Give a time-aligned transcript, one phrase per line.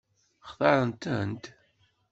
[0.49, 1.43] Xtaṛen-tent?